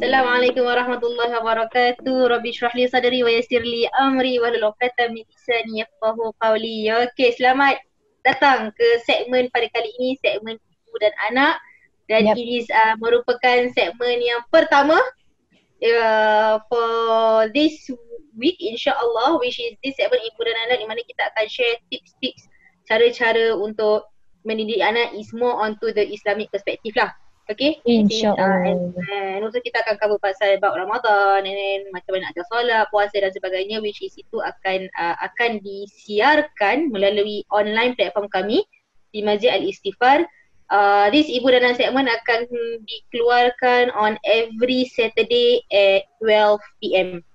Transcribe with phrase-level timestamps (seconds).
[0.00, 2.32] Assalamualaikum warahmatullahi wabarakatuh.
[2.32, 6.88] Rabbi syrah li sadri wa yassir li amri wa hlul 'uqdatam min lisani yafqahu qawli.
[6.88, 7.84] Okey, selamat
[8.24, 11.60] datang ke segmen pada kali ini, segmen ibu dan anak.
[12.08, 12.40] Dan yep.
[12.40, 14.96] ini uh, merupakan segmen yang pertama
[15.84, 17.84] uh, for this
[18.40, 22.48] week insya-Allah which is this segmen ibu dan anak di mana kita akan share tips-tips
[22.88, 24.08] cara-cara untuk
[24.48, 27.12] mendidik anak is more onto the Islamic perspective lah.
[27.50, 27.82] Okay.
[27.82, 28.62] InsyaAllah.
[28.62, 32.46] And, and also kita akan cover pasal about Ramadan and then macam mana nak ajar
[32.46, 38.62] solat, puasa dan sebagainya which is itu akan uh, akan disiarkan melalui online platform kami
[39.10, 40.30] di Masjid Al-Istighfar.
[40.70, 42.46] Uh, this Ibu dan Anak segment akan
[42.86, 47.26] dikeluarkan on every Saturday at 12pm.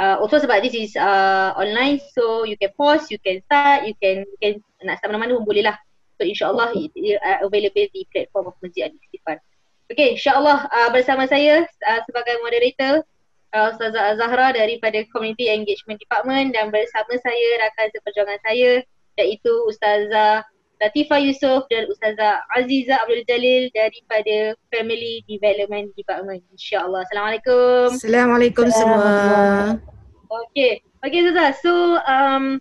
[0.00, 3.92] Uh, also sebab this is uh, online so you can pause, you can start, you
[4.00, 5.76] can, you can nak start mana-mana pun boleh lah.
[6.16, 9.44] So insyaAllah it, it, uh, available di platform of Masjid Al-Istighfar.
[9.88, 13.00] Okay, insyaAllah uh, bersama saya uh, sebagai moderator
[13.56, 18.70] uh, Ustazah Zahra daripada Community Engagement Department dan bersama saya rakan seperjuangan saya
[19.16, 20.44] iaitu Ustazah
[20.78, 26.44] Latifah Yusof dan Ustazah Aziza Abdul Jalil daripada Family Development Department.
[26.52, 27.02] InsyaAllah.
[27.08, 27.88] Assalamualaikum.
[27.96, 29.08] Assalamualaikum semua.
[30.52, 30.84] Okay.
[31.00, 31.50] Okay Ustazah.
[31.64, 31.72] So,
[32.04, 32.60] um,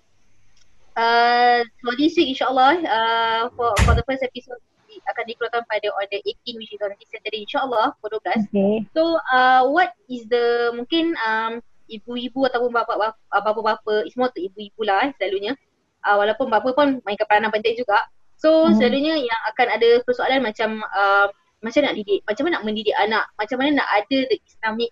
[0.95, 4.63] uh, for this week insyaAllah uh, for, for the first episode
[5.09, 8.51] akan dikeluarkan pada on the 18 which is on this Saturday insyaAllah pukul 12.
[8.51, 8.75] Okay.
[8.91, 15.07] So uh, what is the mungkin um, ibu-ibu ataupun bapa-bapa, it's more to ibu-ibu lah
[15.07, 15.55] eh, selalunya.
[16.03, 18.07] Uh, walaupun bapa pun mainkan peranan penting juga.
[18.37, 18.77] So hmm.
[18.77, 21.27] selalunya yang akan ada persoalan macam uh,
[21.65, 24.91] macam nak didik, macam mana nak mendidik anak, macam mana nak ada the Islamic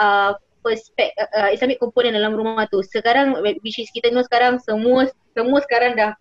[0.00, 0.32] uh,
[0.64, 2.80] perspek, uh, Islamic komponen dalam rumah tu.
[2.80, 6.16] Sekarang which is kita know sekarang semua semua sekarang dah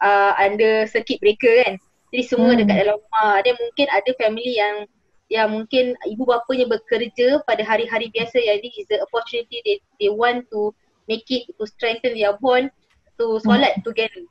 [0.00, 1.74] uh, under circuit breaker kan.
[2.14, 2.58] Jadi semua hmm.
[2.62, 3.30] dekat dalam rumah.
[3.42, 4.76] Ada mungkin ada family yang
[5.26, 10.06] yang mungkin ibu bapanya bekerja pada hari-hari biasa yang this is the opportunity they they
[10.06, 10.70] want to
[11.10, 12.70] make it to strengthen their bond
[13.18, 13.84] to solat hmm.
[13.86, 14.22] together.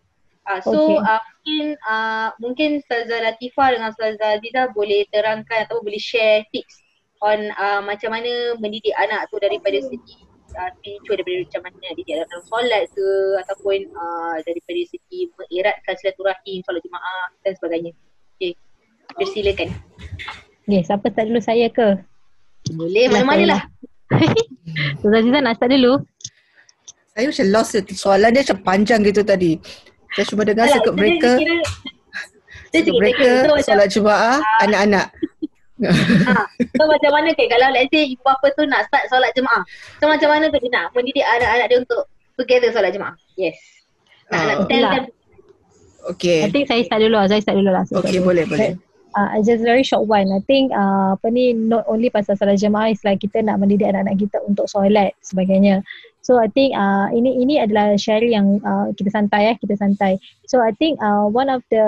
[0.46, 1.02] Uh, so okay.
[1.02, 6.86] uh, mungkin uh, mungkin Ustazah Latifah dengan Ustazah Aziza boleh terangkan atau boleh share tips
[7.26, 10.25] on uh, macam mana mendidik anak tu daripada segi
[10.56, 13.08] uh, picu daripada macam mana dia dalam solat ke
[13.46, 17.92] ataupun uh, daripada segi mengeratkan silaturahim solat jemaah dan sebagainya.
[18.36, 18.52] Okey.
[19.16, 19.70] Persilakan.
[20.66, 21.88] Okey, siapa start dulu saya ke?
[22.74, 23.62] Boleh, mana-mana lah.
[25.06, 25.94] Ustaz Zizan nak start dulu.
[27.16, 29.56] Saya macam lost soalan dia macam panjang gitu tadi.
[30.18, 31.38] Saya cuma dengar circuit breaker.
[32.74, 35.12] Circuit breaker, solat jemaah, anak-anak
[35.84, 36.44] ha.
[36.80, 39.62] So macam mana ke kalau let's say ibu bapa tu nak start solat jemaah.
[40.00, 42.02] So macam mana tu dia nak mendidik anak-anak dia untuk
[42.40, 43.16] together solat jemaah?
[43.36, 43.58] Yes.
[44.32, 44.92] Nak, uh, nak tell lah.
[44.96, 45.06] them.
[46.16, 46.40] Okay.
[46.46, 47.28] I think saya start dulu lah.
[47.28, 47.84] Saya start dulu lah.
[47.84, 48.78] Okay boleh boleh.
[49.16, 50.28] Uh, just very short one.
[50.28, 53.88] I think uh, apa ni not only pasal solat jemaah is like kita nak mendidik
[53.88, 55.88] anak-anak kita untuk solat sebagainya.
[56.20, 60.20] So I think uh, ini ini adalah sharing yang uh, kita santai ya, kita santai.
[60.52, 61.86] So I think uh, one of the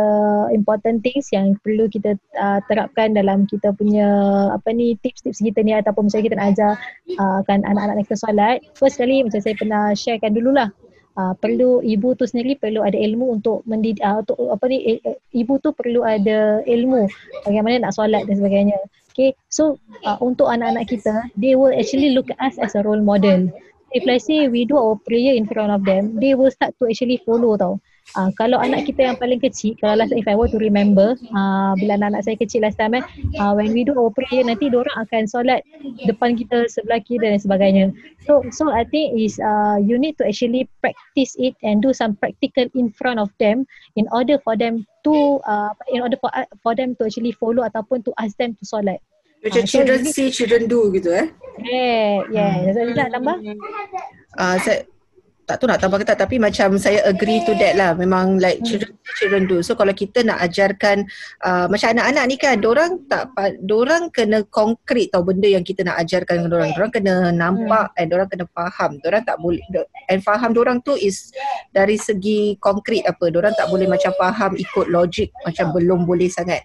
[0.55, 4.07] important things yang perlu kita uh, terapkan dalam kita punya
[4.55, 6.71] apa ni tips-tips kita ni ataupun misalnya kita nak ajar
[7.19, 8.63] uh, kan anak-anak kita solat.
[8.79, 10.71] First kali macam saya pernah sharekan dululah.
[11.17, 14.91] Uh, perlu ibu tu sendiri perlu ada ilmu untuk mendidik uh, untuk apa ni e,
[15.01, 17.09] e, ibu tu perlu ada ilmu
[17.41, 18.77] bagaimana nak solat dan sebagainya.
[19.17, 23.01] Okay, so uh, untuk anak-anak kita, they will actually look at us as a role
[23.01, 23.49] model
[23.91, 26.87] if let's say we do our prayer in front of them, they will start to
[26.89, 27.79] actually follow tau.
[28.15, 31.75] Uh, kalau anak kita yang paling kecil, kalau last if I were to remember, uh,
[31.75, 33.03] bila anak-anak saya kecil last time eh,
[33.35, 35.59] uh, when we do our prayer nanti orang akan solat
[36.07, 37.91] depan kita sebelah kiri dan sebagainya.
[38.23, 42.15] So so I think is uh, you need to actually practice it and do some
[42.15, 43.67] practical in front of them
[43.99, 47.67] in order for them to uh, in order for uh, for them to actually follow
[47.67, 49.03] ataupun to ask them to solat.
[49.43, 51.27] Macam uh, children so, see, children do gitu eh?
[51.61, 52.51] Yeah, yeah.
[52.55, 52.65] Hmm.
[52.71, 53.35] Zazali nak tambah?
[54.33, 54.87] Uh, saya,
[55.47, 57.95] tak tahu nak tambah ke tak tapi macam saya agree to that lah.
[57.95, 58.67] Memang like hmm.
[58.67, 59.63] children children do.
[59.63, 61.07] So kalau kita nak ajarkan
[61.47, 63.31] uh, macam anak-anak ni kan orang tak
[63.63, 67.99] orang kena konkret tau benda yang kita nak ajarkan dengan orang orang kena nampak hmm.
[68.03, 68.91] and orang kena faham.
[69.07, 69.63] Orang tak boleh
[70.11, 71.31] and faham orang tu is
[71.71, 73.31] dari segi konkret apa.
[73.31, 76.59] Orang tak boleh macam faham ikut logik macam belum boleh sangat.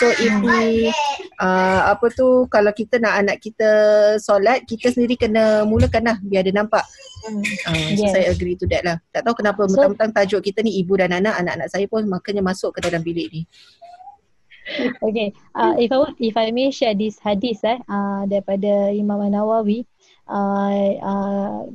[0.00, 0.88] So if we
[1.36, 3.68] uh, apa tu kalau kita nak anak kita
[4.16, 6.82] solat kita sendiri kena mulakan lah biar dia nampak.
[7.22, 8.10] Uh, so yes.
[8.10, 8.96] saya agree to that lah.
[9.10, 12.42] Tak tahu kenapa so, mentang-mentang tajuk kita ni ibu dan anak anak-anak saya pun makanya
[12.44, 13.42] masuk ke dalam bilik ni.
[15.02, 19.82] Okay, uh, if I if I may share this hadis eh uh, daripada Imam Nawawi
[20.30, 21.66] uh, uh,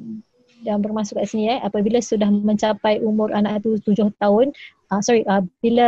[0.63, 4.55] yang bermasuk kat sini eh apabila sudah mencapai umur anak itu tujuh tahun
[4.89, 5.87] uh, sorry uh, bila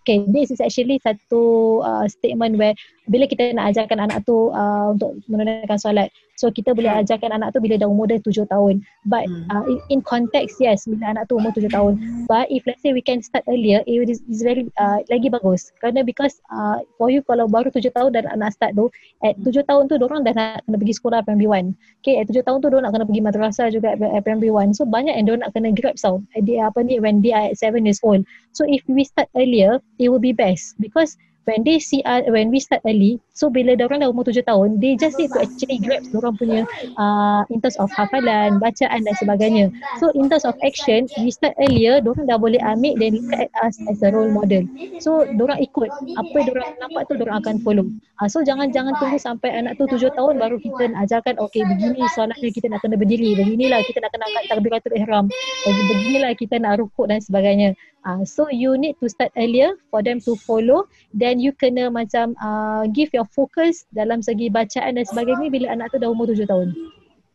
[0.00, 2.74] okay this is actually satu uh, statement where
[3.06, 7.02] bila kita nak ajarkan anak tu uh, untuk menunaikan solat so kita boleh Hmm.
[7.02, 8.86] ajarkan anak tu bila dah umur dia tujuh tahun.
[9.10, 9.50] But Hmm.
[9.50, 11.98] uh, in, in context yes bila anak tu umur tujuh tahun.
[12.30, 15.74] But if let's say we can start earlier it is, is very uh, lagi bagus.
[15.82, 18.86] Kerana because uh, for you kalau baru tujuh tahun dan nak start tu
[19.26, 21.66] at tujuh tahun tu orang dah nak kena pergi sekolah primary one.
[22.06, 24.70] Okay at tujuh tahun tu orang nak kena pergi madrasah juga at, primary one.
[24.70, 26.22] So banyak yang orang nak kena grab tau.
[26.38, 28.22] Dia apa ni when they are at seven years old.
[28.54, 30.78] So if we start earlier it will be best.
[30.78, 31.18] Because
[31.48, 34.76] when they see uh, when we start early so bila orang dah umur tujuh tahun
[34.76, 36.60] they just need to actually grab orang punya
[37.00, 39.72] uh, in terms of hafalan bacaan dan sebagainya.
[39.96, 43.48] So in terms of action we start earlier orang dah boleh ambil dan look at
[43.64, 44.68] us as a role model.
[45.00, 45.88] So orang ikut
[46.20, 47.86] apa yang orang nampak tu orang akan follow.
[48.20, 52.02] Uh, so jangan jangan tunggu sampai anak tu tujuh tahun baru kita ajarkan okay begini
[52.12, 55.24] solatnya kita nak kena berdiri beginilah kita nak kena angkat takbiratul ihram
[55.64, 57.72] beginilah kita nak rukuk dan sebagainya.
[58.06, 62.34] Uh, so you need to start earlier for them to follow then you kena macam
[62.42, 66.44] uh, give your focus dalam segi bacaan dan sebagainya bila anak tu dah umur tujuh
[66.44, 66.74] tahun.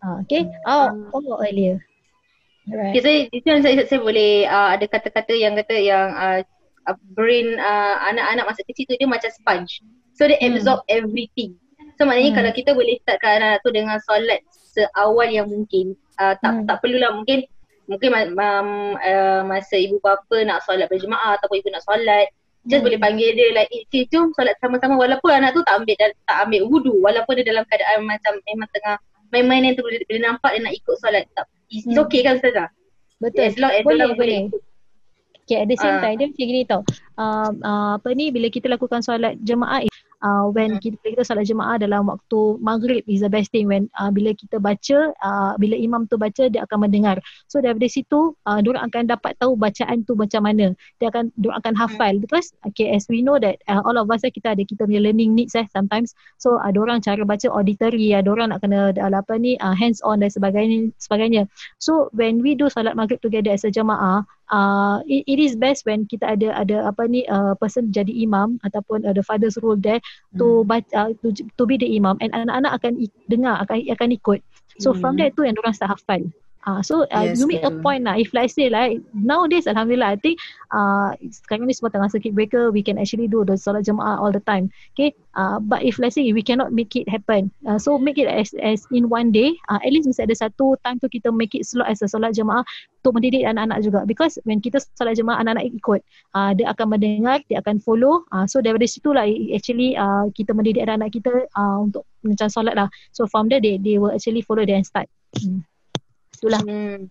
[0.03, 0.45] Uh, okay?
[0.67, 1.79] Oh, oh earlier.
[2.67, 2.95] Alright.
[3.03, 6.39] Saya, itu yang saya, saya boleh uh, ada kata-kata yang kata yang uh,
[6.87, 9.83] uh, brain uh, anak-anak masa kecil tu dia macam sponge.
[10.15, 10.55] So dia Hmm.
[10.55, 11.59] absorb everything.
[11.99, 12.39] So maknanya Hmm.
[12.39, 16.65] kalau kita boleh startkan anak tu dengan solat seawal yang mungkin, uh, tak Hmm.
[16.67, 17.43] tak perlulah mungkin
[17.83, 22.31] mungkin ma- uh, masa ibu bapa nak solat berjemaah ataupun ibu nak solat
[22.63, 22.85] just Hmm.
[22.87, 26.37] boleh panggil dia like eh cik jom solat sama-sama walaupun anak tu tak ambil tak
[26.47, 28.95] ambil wudu walaupun dia dalam keadaan macam memang tengah
[29.29, 31.99] main-main yang tu bila, bila nampak dia nak ikut solat tak it's Hmm.
[31.99, 32.69] okay kan ustazah
[33.19, 33.43] Betul.
[33.43, 34.39] as long as Boleh, boleh.
[34.47, 34.63] ikut.
[35.43, 36.01] Okay, at the same Ah.
[36.01, 36.81] time dia macam gini tau.
[37.15, 39.83] Uh, uh, apa ni bila kita lakukan solat jemaah
[40.23, 40.81] uh, when Hmm.
[40.81, 44.31] kita, bila kita solat jemaah dalam waktu maghrib is the best thing when uh, bila
[44.33, 47.19] kita baca uh, bila imam tu baca dia akan mendengar.
[47.51, 50.71] So daripada situ uh, diorang akan dapat tahu bacaan tu macam mana.
[51.03, 54.23] Dia akan diorang akan hafal because okay as we know that uh, all of us
[54.23, 56.15] eh, kita ada kita punya learning needs eh sometimes.
[56.39, 59.99] So ada orang cara baca auditory, ada orang nak kena uh, apa ni uh, hands
[60.01, 61.45] on dan sebagainya sebagainya.
[61.77, 64.23] So when we do solat maghrib together as a jemaah,
[64.53, 68.61] uh, it, it is best when kita ada ada apa ni uh, person jadi imam
[68.61, 69.99] ataupun uh, the father's role there
[70.37, 70.69] to Hmm.
[70.69, 74.39] baca uh, to, to be the imam and anak-anak akan i- dengar akan akan ikut.
[74.77, 75.25] So from Hmm.
[75.25, 76.29] there tu yang orang start hafal.
[76.63, 77.83] Uh, so uh, Yes, you make a betul.
[77.83, 78.15] point lah.
[78.15, 80.39] If like say like nowadays Alhamdulillah I think
[80.71, 84.31] uh, sekarang ni semua tengah circuit breaker we can actually do the solat jemaah all
[84.31, 84.71] the time.
[84.95, 85.11] Okay.
[85.35, 87.51] Uh, but if let's say we cannot make it happen.
[87.67, 89.51] Uh, so make it as as in one day.
[89.67, 92.31] Uh, at least mesti ada satu time tu kita make it slot as a solat
[92.31, 92.63] jemaah
[93.03, 94.07] untuk mendidik anak-anak juga.
[94.07, 95.99] Because when kita solat jemaah anak-anak ikut.
[96.31, 98.23] Uh, dia akan mendengar, dia akan follow.
[98.31, 102.73] Uh, so daripada situ lah actually uh, kita mendidik anak-anak kita uh, untuk macam solat
[102.79, 102.87] lah.
[103.11, 105.11] So from there they, they will actually follow their start.
[105.35, 105.67] Hmm.
[106.43, 106.67] Itulah.
[106.67, 107.07] Hmm.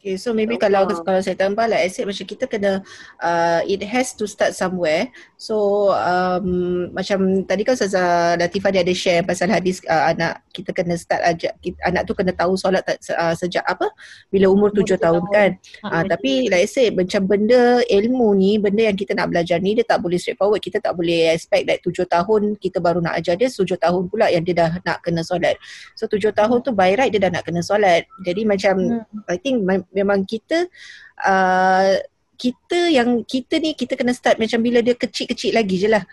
[0.00, 1.04] Okay, so maybe Tak kalau faham.
[1.04, 2.80] kalau saya tambah like I said macam kita kena
[3.20, 5.12] uh, it has to start somewhere.
[5.36, 10.72] So um, macam tadi kan Ustazah Latifah dia ada share pasal hadis uh, anak kita
[10.72, 13.92] kena start ajak kita, anak tu kena tahu solat uh, sejak apa?
[14.32, 15.36] Bila umur tujuh tahun tahun.
[15.36, 15.50] kan.
[15.84, 19.60] Ha, Uh, tapi like I said macam benda ilmu ni, benda yang kita nak belajar
[19.60, 20.64] ni dia tak boleh straightforward.
[20.64, 24.32] Kita tak boleh expect that tujuh tahun kita baru nak ajar dia, tujuh tahun pula
[24.32, 25.60] yang dia dah nak kena solat.
[25.92, 28.08] So tujuh tahun tu by right dia dah nak kena solat.
[28.24, 29.04] Jadi macam Hmm.
[29.28, 29.60] I think
[29.92, 30.66] memang kita
[31.26, 31.94] uh,
[32.40, 36.04] kita yang kita ni kita kena start macam bila dia kecil-kecil lagi je lah.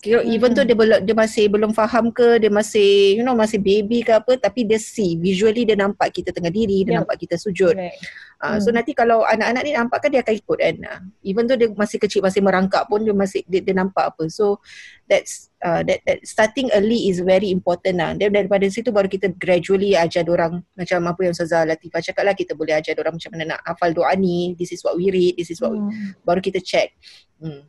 [0.00, 0.32] Kira Hmm.
[0.32, 4.00] even tu dia belum dia masih belum faham ke, dia masih you know masih baby
[4.00, 7.04] ke apa tapi dia see visually dia nampak kita tengah diri, dia Yeah.
[7.04, 7.76] nampak kita sujud.
[7.76, 8.00] Correct.
[8.40, 8.80] Uh, so Hmm.
[8.80, 10.76] nanti kalau anak-anak ni nampak kan dia akan ikut kan.
[10.88, 14.24] Uh, even tu dia masih kecil masih merangkak pun dia masih dia, dia nampak apa.
[14.32, 14.64] So
[15.04, 18.16] that's uh, that that starting early is very important lah.
[18.16, 22.32] Dan daripada situ baru kita gradually ajar orang macam apa yang Ustazah Latifah cakap lah
[22.32, 25.36] kita boleh ajar orang macam mana nak hafal doa ni, this is what we read,
[25.36, 26.16] this is what we, Hmm.
[26.24, 26.96] baru kita check.
[27.36, 27.68] Hmm.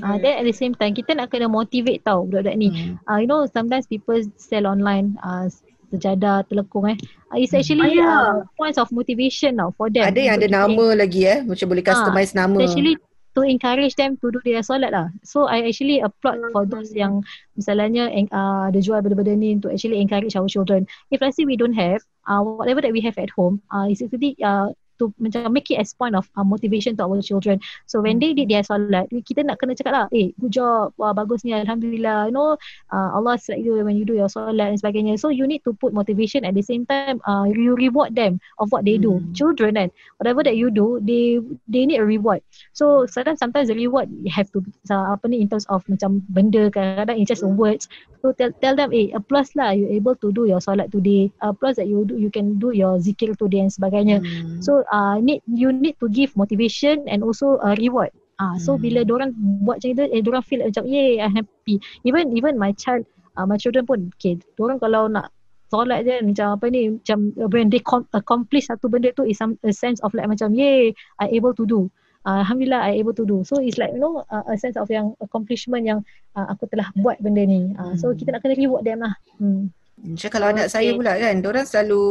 [0.00, 2.72] Ah, then at the same time kita nak kena motivate tau budak-budak ni.
[2.72, 2.96] Hmm.
[3.04, 5.44] Uh, you know sometimes people sell online uh,
[5.92, 6.96] sejadah telekung eh.
[7.28, 7.60] Uh, it's Hmm.
[7.60, 8.08] actually Ah, ya.
[8.08, 10.08] uh, points of motivation tau for them.
[10.08, 12.56] Ada yang ada nama lagi eh, macam boleh customize nama.
[12.56, 12.96] Actually
[13.36, 15.12] to encourage them to do their solat lah.
[15.20, 17.20] So I actually applaud for those yang
[17.52, 20.88] misalnya uh, ada jual benda-benda ni untuk actually encourage our children.
[21.12, 24.00] If let's say we don't have, uh, whatever that we have at home, uh, is
[24.00, 27.60] actually uh, to macam make it as point of uh, motivation to our children.
[27.86, 30.92] So when they did their solat, we- kita nak kena cakap lah, eh good job,
[30.96, 32.56] wah bagus ni Alhamdulillah, you know
[32.92, 35.20] uh, Allah select you when you do your solat dan sebagainya.
[35.20, 38.72] So you need to put motivation at the same time, uh, you reward them of
[38.72, 39.20] what they do.
[39.20, 39.32] Hmm.
[39.36, 39.88] Children kan,
[40.18, 42.40] whatever that you do, they they need a reward.
[42.72, 46.24] So sometimes sometimes the reward you have to uh, apa ni in terms of macam
[46.32, 47.90] benda kadang-kadang it's just words.
[48.22, 51.30] So tell tell them eh applause lah you able to do your solat today.
[51.42, 54.22] Applause that you do you can do your zikir today and sebagainya.
[54.22, 54.62] Hmm.
[54.62, 58.84] So uh, need you need to give motivation and also uh, reward Ah, so hmm.
[58.84, 59.32] bila orang
[59.64, 61.80] buat macam itu, eh, orang feel macam, yeah, I'm happy.
[62.04, 63.08] Even even my child,
[63.40, 65.32] uh, my children pun, okay, orang kalau nak
[65.72, 69.56] solat je macam apa ni, macam when they com- accomplish satu benda tu is some
[69.64, 71.88] a sense of like macam, yeah, I able to do.
[72.28, 73.40] Uh, Alhamdulillah I able to do.
[73.48, 76.04] So it's like you know uh, a sense of yang accomplishment yang
[76.36, 77.72] uh, aku telah buat benda ni.
[77.72, 78.20] Uh, so hmm.
[78.20, 79.16] kita nak kena reward them lah.
[79.40, 79.72] Hmm.
[79.96, 82.02] Macam kalau anak saya pula kan, orang selalu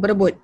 [0.00, 0.34] berebut.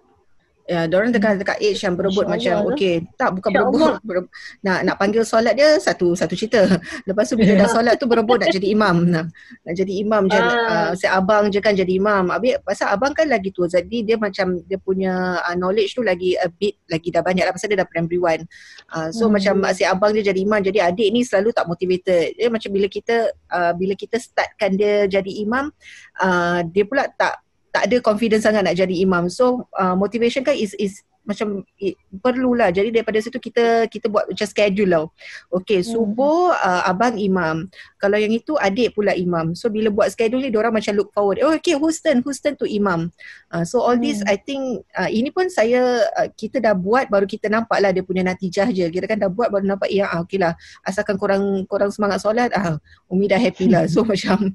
[0.70, 4.30] Ya, orang dekat dekat age yang berebut Insya macam okey, tak bukan berebut, berebut.
[4.62, 6.62] Nak nak panggil solat dia satu satu cerita.
[7.10, 9.02] Lepas tu bila dah solat tu berebut nak jadi imam.
[9.10, 9.26] Nak,
[9.66, 12.30] nak jadi imam je uh, si abang je kan jadi imam.
[12.30, 16.38] Habis pasal abang kan lagi tua jadi dia macam dia punya uh, knowledge tu lagi
[16.38, 18.46] a bit lagi dah banyak lah pasal dia dah primary one.
[18.94, 19.42] Uh, so hmm.
[19.42, 22.38] macam si abang dia jadi imam jadi adik ni selalu tak motivated.
[22.38, 25.74] Dia macam bila kita uh, bila kita startkan dia jadi imam
[26.22, 29.30] uh, dia pula tak tak ada confidence sangat nak jadi imam.
[29.30, 32.72] So uh, motivation kan is is macam it, perlulah.
[32.72, 35.06] Jadi daripada situ kita kita buat macam schedule lah.
[35.52, 35.88] Okay, hmm.
[35.94, 37.68] subuh uh, abang imam.
[38.00, 39.52] Kalau yang itu adik pula imam.
[39.52, 41.38] So bila buat schedule ni orang macam look forward.
[41.44, 42.24] Oh okay, who's turn?
[42.24, 43.12] Who's turn to imam?
[43.52, 44.04] Uh, so all hmm.
[44.04, 47.92] this I think uh, ini pun saya uh, kita dah buat baru kita nampak lah
[47.92, 48.88] dia punya natijah je.
[48.88, 50.56] Kita kan dah buat baru nampak ya ah, okay lah.
[50.82, 52.80] Asalkan korang korang semangat solat ah
[53.12, 53.84] Umi dah happy lah.
[53.86, 54.50] So macam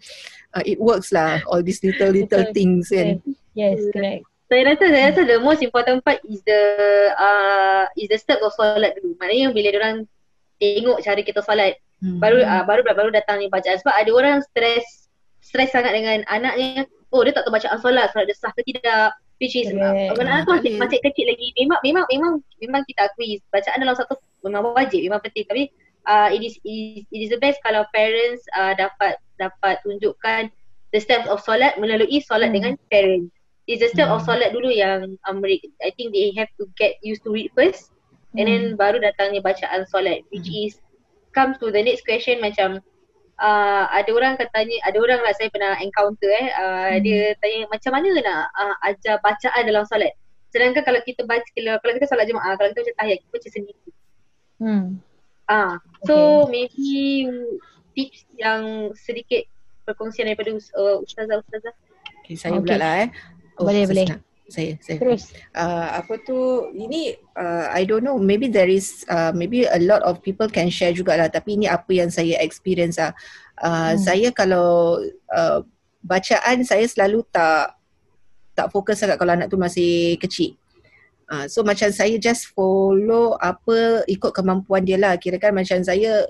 [0.55, 3.19] uh, it works lah all these little little things kan.
[3.53, 4.23] Yes, correct.
[4.45, 6.61] Saya rasa saya rasa the most important part is the
[7.19, 9.19] uh, is the step of solat dulu.
[9.19, 9.95] Maknanya bila orang
[10.55, 12.23] tengok cara kita solat hmm.
[12.23, 15.11] baru uh, baru baru datang ni bacaan sebab ada orang stres
[15.43, 16.87] stres sangat dengan anaknya.
[17.13, 19.11] Oh dia tak tahu bacaan solat, solat dia sah ke tidak.
[19.35, 20.15] Which is yeah.
[20.15, 21.51] uh, anak tu masih, masih kecil lagi.
[21.59, 22.33] Memang memang memang
[22.63, 25.63] memang kita akui bacaan dalam satu memang wajib, memang penting tapi
[26.07, 30.49] uh, it is it is the best kalau parents uh, dapat dapat tunjukkan
[30.95, 32.57] the steps of solat melalui solat hmm.
[32.57, 33.33] dengan parents.
[33.65, 34.21] It's the step hmm.
[34.21, 35.41] of solat dulu yang um,
[35.81, 37.91] I think they have to get used to it first
[38.31, 38.39] hmm.
[38.39, 38.79] and then hmm.
[38.79, 40.69] baru datangnya bacaan solat which hmm.
[40.69, 40.79] is
[41.33, 42.79] comes to the next question macam
[43.41, 47.01] uh, ada orang katanya ada orang lah saya pernah encounter eh uh, hmm.
[47.03, 50.13] dia tanya macam mana nak uh, ajar bacaan dalam solat.
[50.55, 53.49] Sedangkan kalau kita baca kalau, kalau kita solat jemaah kalau kita baca tahiyat kita baca
[53.51, 53.89] sendiri.
[54.55, 54.85] Hmm.
[55.45, 56.65] Ah, so okay.
[56.69, 56.89] maybe
[57.93, 59.45] tips yang sedikit
[59.85, 61.73] perkongsian daripada uh, ustazah ustazah.
[62.25, 62.65] Okay, saya okay.
[62.65, 63.09] pula lah eh.
[63.61, 64.05] Oh, boleh boleh.
[64.49, 64.97] Saya saya.
[65.01, 65.33] Terus.
[65.53, 70.01] Uh, apa tu ini uh, I don't know maybe there is uh, maybe a lot
[70.05, 73.13] of people can share jugalah tapi ini apa yang saya experience ah.
[73.55, 74.03] Uh, hmm.
[74.03, 74.99] saya kalau
[75.31, 75.63] uh,
[76.03, 77.73] bacaan saya selalu tak
[78.55, 80.57] tak fokus sangat kalau anak tu masih kecil.
[81.25, 85.17] Uh, so macam saya just follow apa ikut kemampuan dia lah.
[85.17, 86.25] Kira kan macam saya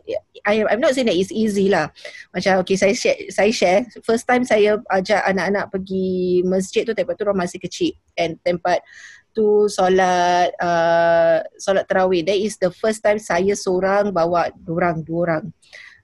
[0.48, 1.92] I, I'm not saying that it's easy lah.
[2.32, 3.80] Macam okay saya share, saya share.
[4.08, 7.92] First time saya ajak anak-anak pergi masjid tu tempat tu orang masih kecil.
[8.16, 8.80] And tempat
[9.36, 12.24] tu solat uh, solat terawih.
[12.24, 15.44] That is the first time saya seorang bawa orang dua orang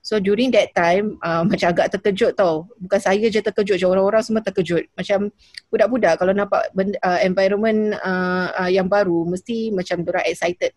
[0.02, 2.66] So during that time uh, macam agak terkejut tau.
[2.82, 4.90] Bukan saya je terkejut, je orang-orang semua terkejut.
[4.98, 5.30] Macam
[5.70, 10.74] budak-budak kalau nampak benda, uh, environment uh, uh, yang baru mesti macam diorang excited.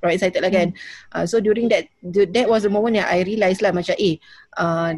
[0.00, 0.72] Diorang excited lah kan.
[0.72, 1.14] Hmm.
[1.14, 1.86] Uh, so during that
[2.32, 4.16] that was the moment yang I realise lah macam eh
[4.56, 4.96] uh,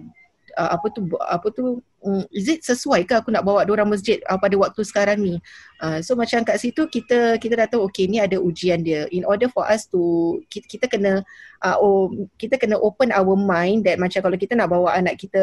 [0.57, 4.21] uh, apa tu apa tu um, is it sesuai ke aku nak bawa orang masjid
[4.31, 5.35] uh, pada waktu sekarang ni?
[5.83, 9.11] Uh, so macam kat situ kita kita dah tahu okay ni ada ujian dia.
[9.11, 11.13] In order for us to kita, kita kena
[11.65, 15.43] uh, oh, kita kena open our mind that macam kalau kita nak bawa anak kita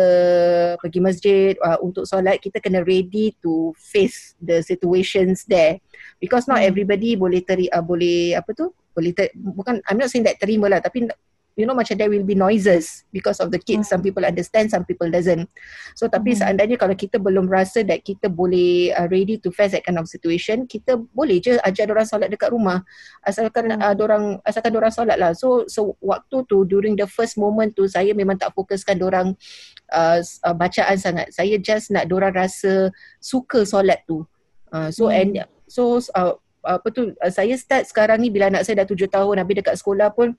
[0.80, 5.82] pergi masjid uh, untuk solat kita kena ready to face the situations there.
[6.22, 6.70] Because not hmm.
[6.70, 10.68] everybody boleh teri uh, boleh apa tu boleh ter, bukan I'm not saying that terima
[10.68, 11.08] lah tapi
[11.60, 14.88] you know macam there will be noises because of the kids some people understand some
[14.88, 15.48] people doesn't
[16.00, 16.48] so tapi mm-hmm.
[16.48, 20.08] seandainya kalau kita belum rasa that kita boleh uh, ready to face that kind of
[20.08, 22.84] situation kita boleh je ajar orang solat dekat rumah
[23.28, 23.84] asalkan mm-hmm.
[23.84, 27.84] uh, orang asalkan orang solat lah so so waktu tu during the first moment tu
[27.86, 29.36] saya memang tak fokuskan orang
[29.92, 32.90] uh, uh, bacaan sangat saya just nak orang rasa
[33.20, 34.24] suka solat tu
[34.72, 35.44] uh, so mm-hmm.
[35.44, 39.10] and so uh, apa tu uh, saya start sekarang ni bila anak saya dah tujuh
[39.10, 40.38] tahun habis dekat sekolah pun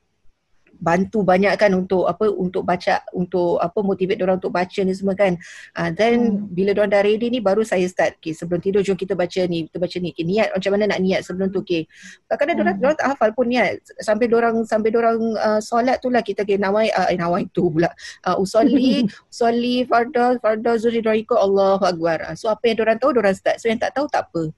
[0.78, 5.14] bantu banyak kan untuk apa untuk baca untuk apa motivate orang untuk baca ni semua
[5.14, 5.38] kan.
[5.76, 6.50] Uh, then hmm.
[6.50, 9.68] bila orang dah ready ni baru saya start okay, sebelum tidur jom kita baca ni
[9.68, 10.10] kita baca ni.
[10.12, 11.86] Okay, niat macam mana nak niat sebelum tu okey
[12.26, 12.84] kadang-kadang hmm.
[12.84, 13.78] orang tak hafal pun niat.
[14.02, 17.90] Sampai orang sampai orang uh, solat tu lah kita kena nawai uh, nawai tu pula.
[18.26, 22.22] Uh, usolli usolli farda zuhri raiko Allahu akbar.
[22.26, 23.62] Uh, so apa yang orang tahu orang start.
[23.62, 24.50] So yang tak tahu tak apa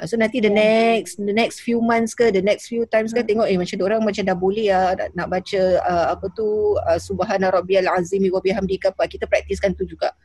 [0.00, 3.20] Uh, so nanti the next the next few months ke the next few times ke
[3.20, 3.28] hmm.
[3.28, 7.52] tengok eh macam orang macam dah boleh lah nak baca uh, apa tu uh, subhana
[7.52, 10.16] rabbiyal azim wa bihamdi apa kita praktiskan tu juga.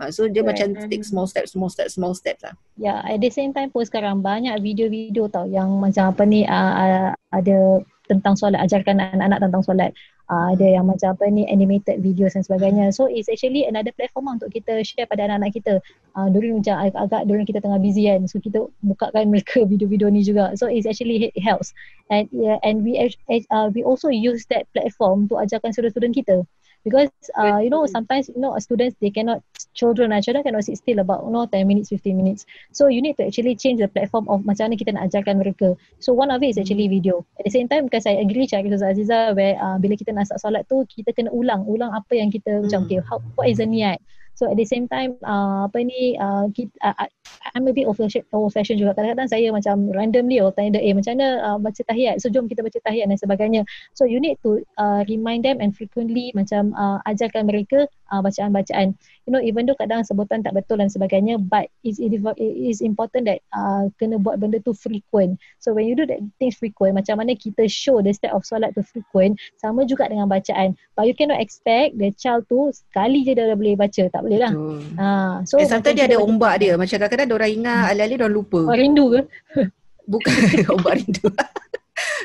[0.00, 0.56] Uh, so dia Right.
[0.56, 2.56] macam take small steps, small steps, small steps lah.
[2.80, 6.42] Ya, yeah, at the same time pun sekarang banyak video-video tau yang macam apa ni
[6.48, 9.90] uh, uh, ada tentang solat, ajarkan anak-anak tentang solat.
[10.30, 12.90] Uh, ada yang macam apa ni animated videos dan sebagainya.
[12.94, 15.72] So it's actually another platform lah untuk kita share pada anak-anak kita.
[16.18, 18.26] Uh, during macam agak-agak during kita tengah busy kan.
[18.26, 20.54] So kita bukakan mereka video-video ni juga.
[20.58, 21.74] So it's actually it helps.
[22.10, 26.46] And yeah, and we uh, we also use that platform untuk ajarkan student-student kita.
[26.80, 29.44] Because uh, you know sometimes you know students they cannot
[29.76, 32.46] children uh, children cannot sit still about you know 10 minutes 15 minutes.
[32.72, 35.76] So you need to actually change the platform of macam mana kita nak ajarkan mereka.
[36.00, 37.28] So one of it is actually video.
[37.36, 40.32] At the same time because I agree cakap Ustaz Aziza where uh, bila kita nak
[40.32, 41.68] start solat tu kita kena ulang.
[41.68, 42.88] Ulang apa yang kita macam Hmm.
[42.88, 44.00] okay how, what is the niat?
[44.40, 47.12] So at the same time uh, apa ni uh, kita, uh, I-
[47.56, 50.90] I'm a bit old fashion, old fashion juga kadang-kadang saya macam randomly orang tanya dia
[50.90, 53.62] eh macam mana uh, baca tahiyat so jom kita baca tahiyat dan sebagainya
[53.94, 58.94] So you need to uh, remind them and frequently macam uh, ajarkan mereka uh, bacaan-bacaan.
[59.26, 63.28] You know even though kadang sebutan tak betul dan sebagainya but it's, it is important
[63.30, 65.38] that uh, kena buat benda tu frequent.
[65.60, 68.74] So when you do that things frequent macam mana kita show the step of solat
[68.74, 70.74] tu frequent sama juga dengan bacaan.
[70.94, 74.02] But you cannot expect the child tu sekali je dia dah boleh baca.
[74.10, 74.52] Tak boleh lah.
[74.98, 75.06] Ha,
[75.46, 76.72] so Eh, sometimes dia ada ombak dia.
[76.74, 78.60] Macam kadang-kadang orang ingat, alih-alih orang lupa.
[78.68, 79.20] Oh, rindu ke?
[80.12, 80.32] Bukan
[80.76, 81.26] ombak rindu.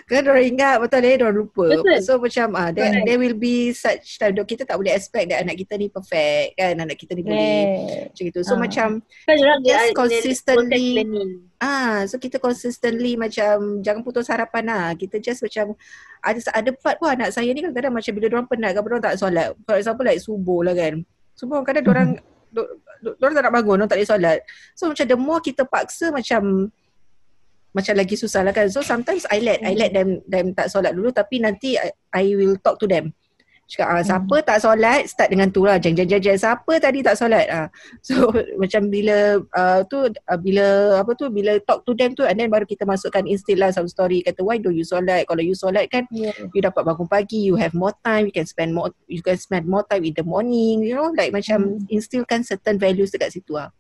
[0.06, 1.66] kan orang ingat betul dia orang lupa.
[1.68, 1.98] Betul.
[2.00, 3.06] So macam ah there, Correct.
[3.10, 6.78] there will be such time kita tak boleh expect that anak kita ni perfect kan
[6.78, 8.08] anak kita ni boleh Yeah.
[8.08, 8.40] macam itu.
[8.46, 8.60] So Ah.
[8.62, 8.88] macam
[9.26, 10.88] Kan Just dia- dia- consistently.
[11.60, 14.86] ah so kita consistently macam jangan putus harapan lah.
[14.94, 15.74] Kita just macam
[16.22, 19.16] ada ada part pun anak saya ni kadang-kadang macam bila orang penat kan orang tak
[19.18, 19.48] solat.
[19.66, 21.02] For example like subuh lah kan.
[21.34, 22.10] Subuh kadang orang
[23.06, 24.40] Diorang tak nak bangun, diorang tak boleh solat.
[24.74, 26.74] So macam the more kita paksa macam
[27.76, 28.72] macam lagi susah lah kan.
[28.72, 32.24] So sometimes I let, I let them them tak solat dulu tapi nanti I, I
[32.34, 33.12] will talk to them.
[33.66, 35.82] Cakap ah, siapa tak solat start dengan tu lah.
[35.82, 36.38] Jeng jeng jeng jeng.
[36.38, 37.50] Siapa tadi tak solat?
[37.50, 37.68] Ah.
[38.06, 38.30] So
[38.62, 42.54] macam bila uh, tu uh, bila apa tu bila talk to them tu and then
[42.54, 45.26] baru kita masukkan instill lah some story kata why do you solat?
[45.26, 46.38] Kalau you solat kan Yeah.
[46.54, 49.66] you dapat bangun pagi, you have more time, you can spend more you can spend
[49.66, 51.90] more time in the morning, you know, like macam Hmm.
[51.90, 53.74] instillkan certain values dekat situ ah.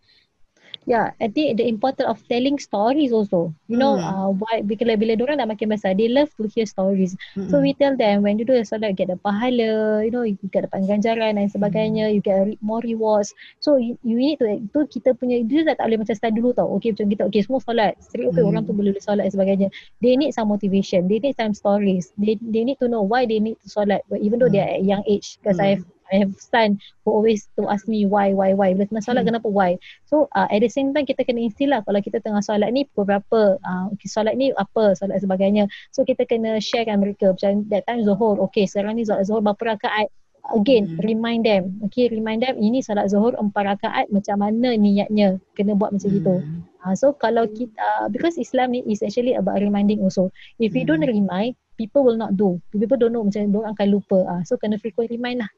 [0.85, 3.57] Yeah, I think the importance of telling stories also.
[3.65, 4.05] You know, Hmm.
[4.05, 7.17] uh, why bila bila orang dah makin besar, they love to hear stories.
[7.49, 10.21] So we tell them when you do the solat, you get the pahala, you know,
[10.21, 13.33] you get dapat ganjaran dan sebagainya, you get re- more rewards.
[13.65, 16.69] So you, you need to, tu kita punya, dia tak boleh macam start dulu tau.
[16.77, 17.97] Okay macam kita, okay semua solat.
[18.05, 18.53] Straight okay Hmm.
[18.53, 19.67] orang tu boleh solat dan sebagainya.
[20.05, 22.13] They need some motivation, they need some stories.
[22.21, 24.05] They they need to know why they need to solat.
[24.05, 26.77] But even though they are at a young age, because I have I have son
[27.01, 28.73] who always to ask me why, why, why.
[28.77, 29.33] Bila tengah solat Hmm.
[29.33, 29.81] kenapa why?
[30.05, 32.85] So uh, at the same time kita kena instill lah kalau kita tengah solat ni
[32.93, 35.65] pukul berapa, uh, okay, solat ni apa, solat sebagainya.
[35.89, 39.77] So kita kena sharekan mereka macam that time Zuhur, okay sekarang ni solat Zuhur berapa
[39.77, 40.13] rakaat.
[40.53, 41.01] Again, Hmm.
[41.01, 41.81] remind them.
[41.89, 45.41] Okay, remind them ini solat Zuhur empat rakaat macam mana niatnya.
[45.57, 46.05] Kena buat macam.
[46.05, 46.61] Hmm.
[46.85, 50.29] Uh, so kalau kita, uh, because Islam ni is actually about reminding also.
[50.61, 51.17] If we don't Hmm.
[51.17, 52.61] remind, people will not do.
[52.69, 54.19] People don't know macam orang akan lupa.
[54.21, 55.49] Uh, so kena frequent remind lah.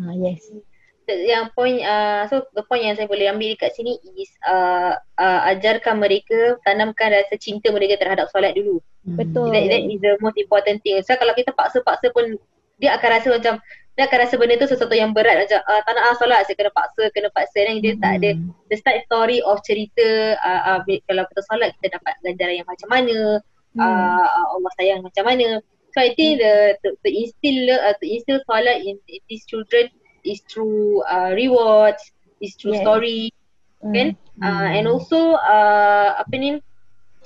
[0.00, 0.50] Uh, yes.
[1.04, 5.40] yang point uh, so the point yang saya boleh ambil dekat sini is uh, uh,
[5.52, 8.80] ajarkan mereka tanamkan rasa cinta mereka terhadap solat dulu.
[9.04, 9.20] Hmm.
[9.20, 9.52] Betul.
[9.52, 10.96] That, that is the most important thing.
[11.04, 12.40] So kalau kita paksa-paksa pun
[12.80, 13.60] dia akan rasa macam
[13.94, 16.56] dia akan rasa benda tu sesuatu yang berat macam uh, tak nak ah solat saya
[16.58, 18.50] kena paksa kena paksa dan dia tak ada Hmm.
[18.66, 22.88] the start story of cerita uh, uh, kalau kita solat kita dapat ganjaran yang macam
[22.90, 23.38] mana
[23.74, 23.82] Hmm.
[23.82, 25.58] uh, uh, Allah sayang macam mana.
[25.94, 29.86] So I think the to, to instill uh, to instill solat in, in these children
[30.26, 32.02] is through uh, rewards,
[32.42, 32.82] is through Yes.
[32.82, 33.30] story,
[33.80, 34.18] kan?
[34.42, 36.58] Uh, and also uh, apa ni?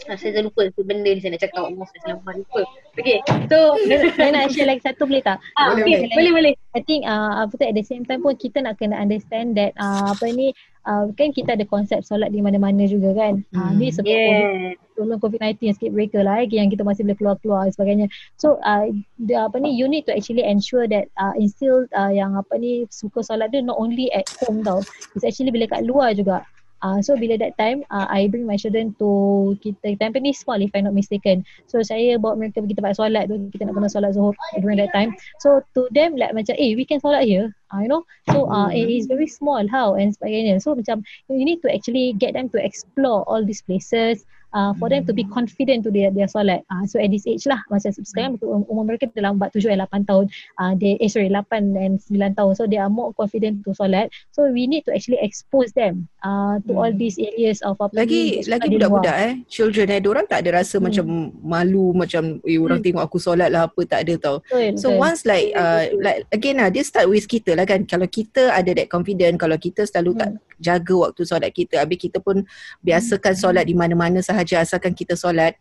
[0.06, 2.62] Uh, saya dah lupa tu benda ni saya nak cakap Allah saya lama lupa.
[2.94, 3.18] Okay,
[3.50, 3.58] so
[4.14, 5.42] Saya nak share lagi satu boleh tak?
[5.56, 6.14] ah, Boleh, okay, boleh.
[6.14, 6.52] boleh boleh.
[6.76, 9.74] I think uh, apa tu at the same time pun kita nak kena understand that
[9.74, 10.54] uh, apa ni
[10.86, 13.42] uh, kan kita ada konsep solat di mana-mana juga kan.
[13.50, 13.80] Uh, Hmm.
[13.80, 14.78] ni sebab Yeah.
[14.98, 18.06] Sebelum COVID-19 sikit breaker lah eh, yang kita masih boleh keluar-keluar dan sebagainya.
[18.34, 18.90] So uh,
[19.22, 22.90] the, apa ni you need to actually ensure that uh, instill uh, yang apa ni
[22.90, 24.82] suka solat dia not only at home tau.
[25.14, 26.42] It's actually bila kat luar juga.
[26.78, 30.70] Uh, so bila that time uh, I bring my children to kita Tampines Mall if
[30.74, 31.42] I'm not mistaken.
[31.66, 34.94] So saya bawa mereka pergi tempat solat tu kita nak kena solat Zuhur during that
[34.94, 35.18] time.
[35.42, 37.50] So to them like macam eh we can solat here.
[37.74, 38.06] Uh, you know.
[38.30, 40.62] So uh, it is very small how and sebagainya.
[40.62, 44.22] So macam you need to actually get them to explore all these places
[44.54, 46.62] uh, for them to be confident to their, their solat.
[46.70, 50.08] Uh, so at this age lah macam sekarang um, umur mereka dalam 7 dan 8
[50.08, 50.26] tahun.
[50.60, 52.52] Uh, they eh sorry 8 dan 9 tahun.
[52.56, 54.12] So they are more confident to solat.
[54.32, 56.98] So we need to actually expose them uh, to all Hmm.
[56.98, 60.78] these areas of apa Lagi ni, lagi budak-budak eh children eh orang tak ada rasa
[60.78, 60.84] Hmm.
[60.90, 61.04] macam
[61.40, 62.86] malu macam eh orang Hmm.
[62.86, 64.36] tengok aku solat lah apa tak ada tau.
[64.42, 65.02] Betul, So betul.
[65.02, 68.70] once like uh, like again lah dia start with kita lah kan kalau kita ada
[68.74, 70.40] that confident kalau kita selalu tak Hmm.
[70.58, 72.42] jaga waktu solat kita habis kita pun
[72.82, 75.54] biasakan solat di mana-mana sahaja asalkan kita solat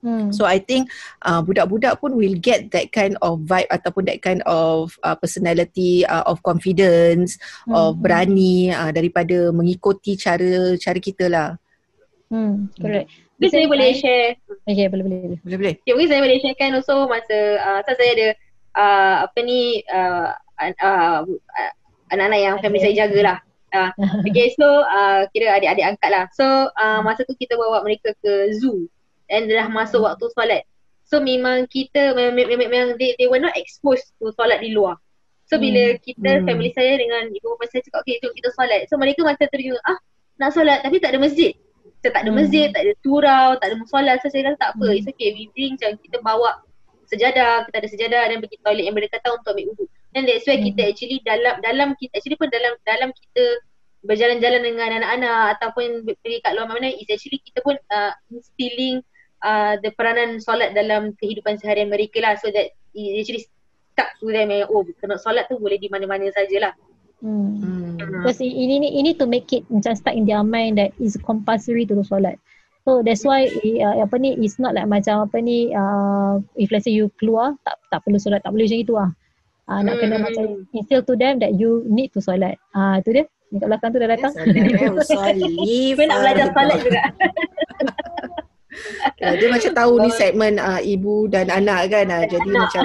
[0.00, 0.28] Hmm.
[0.30, 0.92] So I think
[1.24, 6.04] uh, budak-budak pun will get that kind of vibe ataupun that kind of uh, personality
[6.04, 7.74] uh, of confidence, Hmm.
[7.74, 11.48] of berani uh, daripada mengikuti cara cara kita lah.
[12.28, 12.70] Hmm.
[12.76, 13.08] Correct.
[13.36, 14.28] Mungkin saya boleh share
[14.64, 15.18] Okay, boleh boleh.
[15.44, 15.58] boleh.
[15.58, 15.74] Boleh.
[15.82, 18.28] Okay, mungkin saya boleh sharekan also masa uh, masa saya ada
[18.74, 21.72] uh, apa ni uh, an- uh, uh,
[22.12, 23.38] anak-anak yang family saya jaga lah.
[23.74, 23.90] Uh,
[24.28, 26.24] okay, so uh, kira adik-adik angkat lah.
[26.32, 28.86] So uh, masa tu kita bawa mereka ke zoo
[29.30, 30.62] and dah masuk waktu solat.
[31.06, 34.98] So memang kita memang, they, they were not exposed to solat di luar.
[35.46, 36.46] So bila kita Hmm.
[36.50, 38.90] family saya dengan ibu bapa saya cakap okay jom kita solat.
[38.90, 39.94] So mereka masa terjun ah
[40.42, 41.54] nak solat tapi tak ada masjid.
[42.02, 42.38] Kita tak ada Hmm.
[42.42, 44.12] masjid, tak ada surau, tak ada musola.
[44.18, 44.98] So saya kata tak apa, Hmm.
[44.98, 45.30] it's okay.
[45.30, 46.50] We bring macam kita bawa
[47.06, 49.86] sejadah, kita ada sejadah dan pergi toilet yang berdekatan untuk ambil wudhu.
[50.18, 50.66] And that's why Hmm.
[50.74, 53.44] kita actually dalam dalam kita actually pun dalam dalam kita
[54.02, 59.02] berjalan-jalan dengan anak-anak ataupun pergi kat luar mana is actually kita pun uh, instilling
[59.40, 63.44] uh, the peranan solat dalam kehidupan seharian mereka lah so that it actually
[63.92, 66.72] stuck to them yang oh kena solat tu boleh di mana-mana sajalah.
[67.20, 67.58] Hmm.
[67.58, 67.96] Hmm.
[67.96, 71.16] Because i- ini ni ini to make it macam stuck in their mind that is
[71.18, 72.36] compulsory to do solat.
[72.86, 73.50] So that's why
[73.82, 77.56] uh, apa ni is not like macam apa ni uh, if let's say you keluar
[77.66, 79.10] tak tak perlu solat tak boleh macam itu ah.
[79.66, 80.24] Uh, nak kena Hmm.
[80.30, 82.54] macam instill to them that you need to solat.
[82.70, 83.26] Ah uh, tu dia.
[83.50, 84.30] Ni kat belakang tu dah datang.
[85.02, 87.02] Kita nak belajar solat juga.
[89.22, 92.84] Uh, dia macam tahu ni segmen uh, ibu dan anak kan uh, jadi macam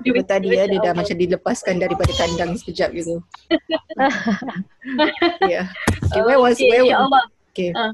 [0.00, 3.20] Cuba tadi ya, dia dah macam dilepaskan daripada kandang sekejap gitu.
[5.52, 5.68] yeah.
[6.08, 7.70] Okay, where was, okay, where was, okay.
[7.76, 7.92] Uh,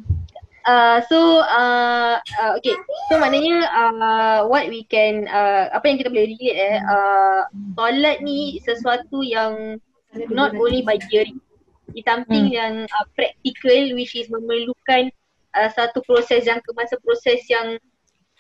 [0.67, 2.75] uh, so uh, uh, okay
[3.09, 7.41] so maknanya uh, what we can uh, apa yang kita boleh relate eh uh,
[7.79, 9.79] solat ni sesuatu yang
[10.29, 11.33] not only by theory
[11.95, 12.59] it's something Hmm.
[12.59, 15.09] yang uh, practical which is memerlukan
[15.57, 17.81] uh, satu proses yang masa proses yang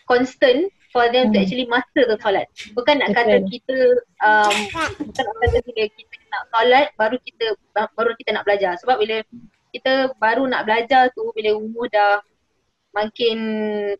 [0.06, 1.44] constant for them to Hmm.
[1.44, 3.50] actually master the solat bukan nak kata Betul.
[3.52, 3.76] kita
[4.22, 4.56] um,
[5.02, 7.46] bukan nak kata bila kita nak solat baru kita
[7.96, 9.16] baru kita nak belajar sebab bila
[9.74, 12.22] kita baru nak belajar tu bila umur dah
[12.96, 13.38] makin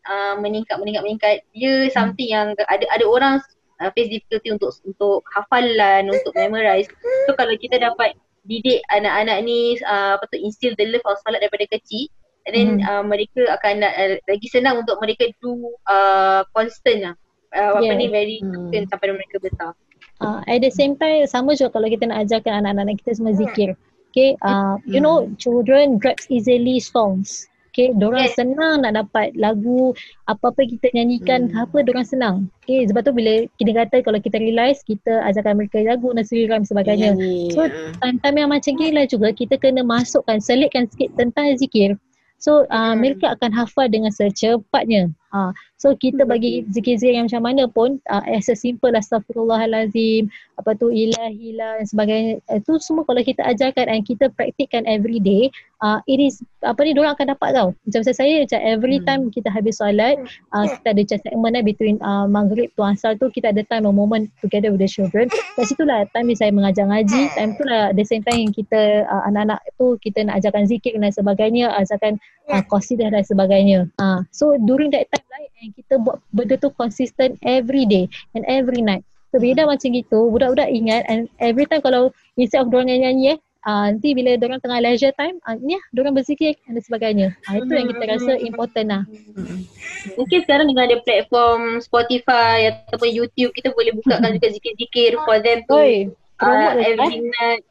[0.01, 3.37] uh, meningkat meningkat meningkat dia something yang ada ada orang
[3.77, 6.89] uh, face difficulty untuk untuk hafalan untuk memorize
[7.29, 11.43] so kalau kita dapat didik anak-anak ni uh, apa tu instill the love of solat
[11.45, 12.09] daripada kecil
[12.47, 12.87] and then Hmm.
[12.87, 17.15] uh, mereka akan uh, lagi senang untuk mereka do uh, constant lah
[17.51, 17.99] uh, apa Yeah.
[17.99, 18.71] ni very Hmm.
[18.71, 19.75] constant sampai mereka besar
[20.17, 23.77] Uh, at the same time sama juga kalau kita nak ajarkan anak-anak kita semua zikir.
[24.09, 27.45] Okay, uh, you know children grabs easily songs.
[27.69, 28.33] Okay, dorang Yes.
[28.33, 29.93] senang nak dapat lagu
[30.25, 31.69] apa-apa kita nyanyikan Hmm.
[31.69, 32.35] apa dorang senang.
[32.65, 36.65] Okay, sebab tu bila kita kata kalau kita realise kita ajarkan mereka lagu nursery rhyme
[36.65, 37.13] sebagainya.
[37.53, 37.93] So, ah.
[38.01, 41.93] Time-time yang macam gini lah juga kita kena masukkan, selitkan sikit tentang zikir.
[42.37, 43.01] So uh, Hmm.
[43.01, 45.09] mereka akan hafal dengan secepatnya.
[45.33, 50.73] Uh, so kita bagi zikir-zikir yang macam mana pun uh, as a simple astagfirullahalazim, apa
[50.75, 52.33] tu ilahilah dan sebagainya.
[52.49, 55.53] Itu semua kalau kita ajarkan dan kita praktikkan every day,
[55.85, 57.69] uh, it is apa ni orang akan dapat tau.
[57.85, 59.05] Macam saya, saya macam every Hmm.
[59.05, 60.17] time kita habis solat,
[60.57, 63.85] uh, kita ada macam segment eh, between uh, maghrib tu asal tu kita ada time
[63.85, 65.29] a moment together with the children.
[65.29, 69.05] Kat situ lah time saya mengajar ngaji, time tu lah the same time yang kita
[69.05, 72.17] uh, anak-anak tu kita nak ajarkan zikir dan sebagainya, ajarkan
[72.49, 73.85] uh, qasidah dan sebagainya.
[74.01, 75.26] Uh, so during that time
[75.61, 78.05] and kita buat benda tu consistent every day
[78.37, 79.03] and every night.
[79.33, 83.37] So bila macam gitu, budak-budak ingat and every time kalau instead of dorang nyanyi eh,
[83.67, 87.35] uh, nanti bila dorang tengah leisure time, uh, ni lah dorang berzikir dan sebagainya.
[87.51, 89.03] Uh, itu yang kita rasa important lah.
[90.15, 95.59] Mungkin sekarang dengan ada platform Spotify ataupun YouTube kita boleh bukakan juga zikir-zikir for them
[95.67, 95.93] to Oi,
[96.39, 97.61] uh, every night.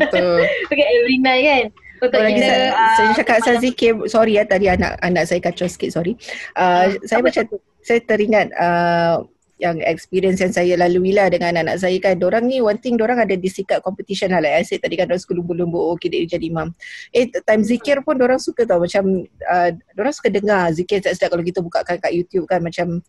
[0.00, 0.48] Betul.
[0.72, 1.64] okay, every night kan.
[2.00, 5.68] Lagi kita saya, uh, saya cakap saya zikir, sorry ya tadi anak anak saya kacau
[5.68, 6.12] sikit, sorry.
[6.56, 7.44] Uh, saya macam
[7.80, 9.22] saya teringat uh,
[9.56, 12.20] yang experience yang saya lalui lah dengan anak-anak saya kan.
[12.20, 14.44] Dorang ni one thing dorang ada di sikap competition lah.
[14.44, 16.76] Like I said tadi kan dorang suka lumba-lumba oh okay dia jadi imam.
[17.16, 18.84] Eh time zikir pun dorang suka tau.
[18.84, 22.60] Macam uh, dorang suka dengar zikir sedap-sedap kalau kita bukakan kat YouTube kan.
[22.60, 23.00] Macam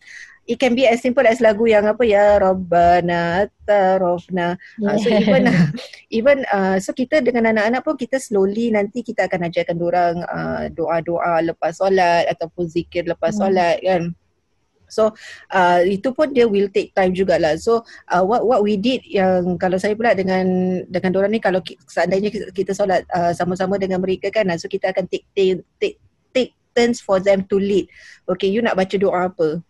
[0.48, 4.56] it can be as simple as lagu yang apa ya Rabbana tarafna.
[4.80, 5.44] Uh, so even
[6.24, 10.72] even uh, so kita dengan anak-anak pun kita slowly nanti kita akan ajarkan orang uh,
[10.72, 13.52] doa-doa lepas solat ataupun zikir lepas Hmm.
[13.52, 14.04] solat kan.
[14.88, 15.14] So
[15.52, 17.60] uh, itu pun dia will take time jugalah.
[17.60, 20.44] So uh, what what we did yang kalau saya pula dengan
[20.88, 25.06] dengan orang ni kalau seandainya kita solat uh, sama-sama dengan mereka kan so kita akan
[25.12, 25.98] take take take,
[26.32, 27.86] take turns for them to lead.
[28.26, 29.62] Okay you nak baca doa apa?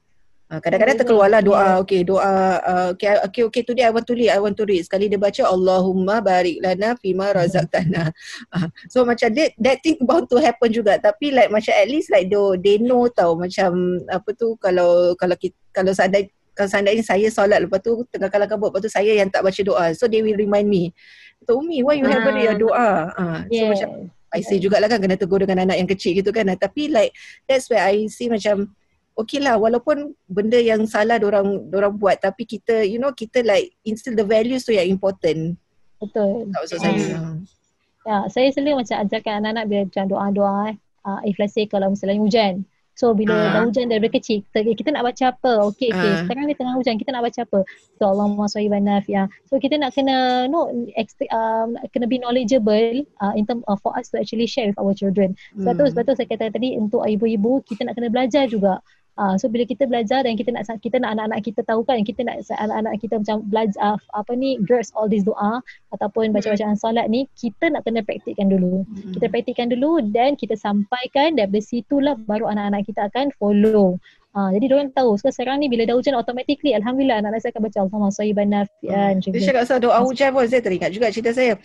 [0.48, 4.32] Uh, kadang-kadang terkeluarlah doa, okay doa, uh, okay, okay, okay today I want to read,
[4.32, 4.80] I want to read.
[4.80, 8.16] Sekali dia baca Allahumma barik lana fima razaqtana.
[8.56, 11.04] Uh, so macam that, that thing bound to happen juga.
[11.04, 15.36] Tapi like macam at least like they, they know tau macam apa tu kalau kalau
[15.36, 19.20] kita, kalau seandainya kalau seandainya saya solat lepas tu tengah kalah kabut lepas tu saya
[19.20, 19.92] yang tak baca doa.
[20.00, 20.96] So they will remind me.
[21.44, 23.12] Tu Umi, why you haven't read your doa?
[23.20, 23.68] Uh, so Yeah.
[23.76, 23.90] macam
[24.32, 26.48] I say jugalah kan kena tegur dengan anak yang kecil gitu kan.
[26.56, 27.12] Tapi like
[27.52, 28.72] that's where I see macam
[29.18, 33.74] okay lah walaupun benda yang salah orang orang buat tapi kita you know kita like
[33.84, 35.58] instill the values tu yang important.
[35.98, 36.54] Betul.
[36.54, 37.18] Tak maksud saya.
[37.18, 37.42] Hmm.
[38.06, 40.76] Ya, saya selalu macam ajarkan anak-anak bila macam doa-doa eh.
[41.04, 42.64] Uh, if let's say kalau misalnya hujan.
[42.98, 43.54] So bila Ah.
[43.54, 45.70] dah hujan daripada kecil, kita, kita nak baca apa?
[45.70, 46.12] Okay, okay.
[46.18, 46.26] Ah.
[46.26, 47.60] Sekarang ni tengah hujan, kita nak baca apa?
[48.02, 49.30] So Allahumma sahiban nafi'ah.
[49.46, 50.66] So kita nak kena no
[50.98, 54.82] ex- um, kena be knowledgeable uh, in term uh, for us to actually share with
[54.82, 55.38] our children.
[55.54, 55.92] Sebab tu Hmm.
[55.94, 58.82] sebab tu saya kata tadi untuk ibu-ibu kita nak kena belajar juga.
[59.18, 62.22] Uh, so bila kita belajar dan kita nak kita nak anak-anak kita tahu kan kita
[62.22, 67.10] nak anak-anak kita macam belajar uh, apa ni girls all this doa ataupun baca-bacaan solat
[67.10, 68.86] ni kita nak kena praktikkan dulu.
[68.86, 69.18] Hmm.
[69.18, 73.98] Kita praktikkan dulu dan kita sampaikan daripada situlah baru anak-anak kita akan follow.
[74.38, 77.64] Ha, jadi diorang tahu so, sekarang ni bila dah hujan automatically Alhamdulillah anak-anak saya akan
[77.66, 79.48] baca Allahumma sayyiban nafi'an macam Dia tu.
[79.50, 81.58] cakap pasal doa hujan pun saya teringat juga cerita saya.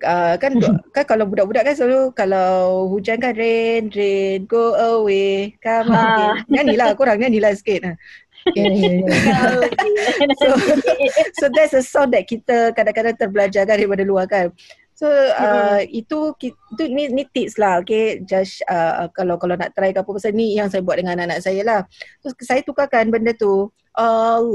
[0.00, 0.56] Uh, kan
[0.96, 6.32] kan kalau budak-budak kan selalu kalau hujan kan rain rain go away come Ah.
[6.32, 6.64] again.
[6.64, 7.92] Nyanyilah korang nyanyilah sikit.
[7.92, 7.94] Ha.
[8.52, 9.48] Ya, ya, ya.
[10.40, 10.48] So,
[11.40, 14.48] so that's a song that kita kadang-kadang terbelajar kan daripada luar kan.
[14.94, 19.74] So uh, itu ki- itu ni ni tips lah okay just uh, kalau kalau nak
[19.74, 21.80] try ke apa pasal ni yang saya buat dengan anak-anak saya lah.
[22.22, 23.74] Terus saya tukarkan benda tu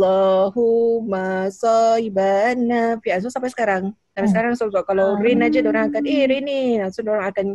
[0.09, 3.19] Allahumma sayyiban nafi'an.
[3.19, 3.83] So sampai sekarang
[4.15, 4.31] sampai Hmm.
[4.31, 5.19] sekarang so, so kalau Ah.
[5.19, 6.61] rain aja orang akan eh rain ni.
[6.91, 7.47] So orang akan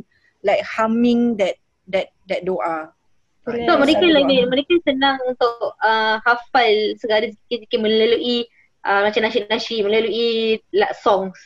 [0.44, 1.56] like humming that
[1.88, 2.92] that that doa.
[3.44, 4.48] Yes, So mereka ada lagi doa.
[4.48, 8.48] mereka senang untuk uh, hafal segala zikir-zikir melalui
[8.84, 11.36] uh, macam nasyid-nasyid melalui like, songs.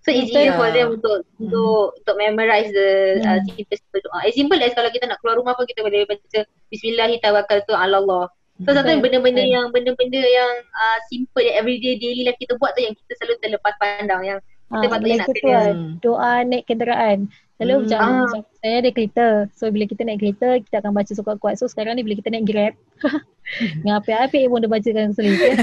[0.00, 3.68] So it's easier for them untuk untuk untuk memorize the uh, Hmm.
[3.68, 4.18] simple doa.
[4.24, 6.40] As simple as kalau kita nak keluar rumah pun kita boleh baca
[6.72, 8.24] Bismillahirrahmanirrahim ala Allah.
[8.60, 9.04] So sometimes Betul.
[9.08, 9.54] benda-benda Betul.
[9.56, 13.36] yang benda-benda yang uh, simple yang everyday daily life kita buat tu yang kita selalu
[13.40, 14.38] terlepas pandang yang
[14.70, 15.60] kita Ah, patutnya nak kena.
[15.74, 15.90] Hmm.
[15.98, 17.18] doa naik kenderaan.
[17.60, 17.84] Selalu Hmm.
[17.84, 18.20] macam, Ah.
[18.24, 19.26] macam saya ada kereta.
[19.52, 21.54] So bila kita naik kereta kita akan baca suka kuat.
[21.54, 22.72] So sekarang ni bila kita naik Grab
[23.76, 25.60] dengan api-api pun dia bacakan sendiri.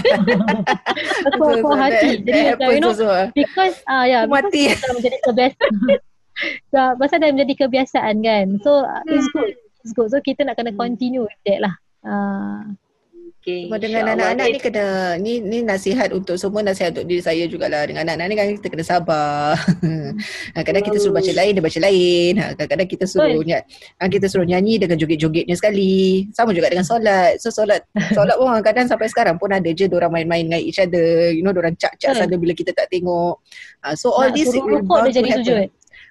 [1.28, 2.10] Aku So, aku so hati.
[2.14, 3.28] that- Jadi macam you know also, ah.
[3.34, 4.70] because ah ya Aku mati.
[4.70, 5.74] because dah menjadi kebiasaan.
[6.72, 8.46] so, pasal dah menjadi kebiasaan kan.
[8.62, 9.58] So uh, it's good.
[9.82, 10.10] It's good.
[10.10, 10.80] So kita nak kena Hmm.
[10.80, 11.74] continue with that lah.
[12.02, 12.62] Ah.
[13.48, 14.86] Okay, Cuma dengan anak-anak ni kena
[15.24, 18.68] ni ni nasihat untuk semua nasihat untuk diri saya jugalah dengan anak-anak ni kan kita
[18.68, 19.56] kena sabar.
[20.68, 22.32] kadang kita suruh baca lain dia baca lain.
[22.44, 23.48] Ha, Kadang-kadang kita suruh Betul.
[23.48, 26.28] ny- ha, kita suruh nyanyi dengan joget-jogetnya sekali.
[26.36, 27.40] Sama juga dengan solat.
[27.40, 27.88] So solat
[28.20, 31.32] solat pun kadang sampai sekarang pun ada je orang main-main dengan each other.
[31.32, 33.40] You know orang cak-cak sana bila kita tak tengok.
[33.80, 35.68] Ha, so all Nak this suruh rukuk dia jadi sujud.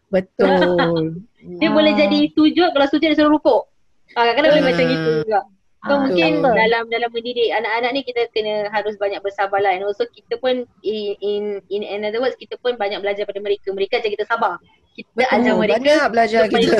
[0.09, 1.21] Betul.
[1.61, 1.73] Dia Ah.
[1.77, 3.69] boleh jadi sujud kalau sujud dia suruh rukuk.
[4.17, 4.69] Ah, kadang-kadang boleh Ah.
[4.73, 5.41] macam gitu juga.
[5.87, 6.55] So Ah, mungkin betul.
[6.55, 10.67] dalam dalam mendidik anak-anak ni kita kena harus banyak bersabar lah and also kita pun
[10.83, 13.71] in in, in another words kita pun banyak belajar pada mereka.
[13.71, 14.59] Mereka ajar kita sabar.
[14.97, 15.61] Kita ajar Betul.
[15.61, 16.73] mereka Banyak belajar kita.